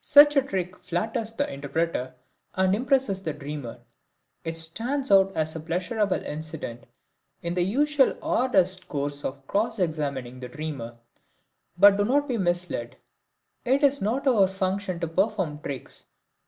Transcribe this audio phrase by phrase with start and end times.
[0.00, 2.12] Such a trick flatters the interpreter
[2.56, 3.78] and impresses the dreamer;
[4.42, 6.86] it stands out as a pleasurable incident
[7.40, 10.98] in the usual arduous course of cross examining the dreamer.
[11.78, 12.96] But do not be misled.
[13.64, 16.06] It is not our function to perform tricks.